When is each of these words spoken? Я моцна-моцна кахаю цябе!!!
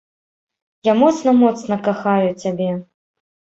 Я 0.89 0.93
моцна-моцна 1.01 1.77
кахаю 1.89 2.33
цябе!!! 2.47 2.71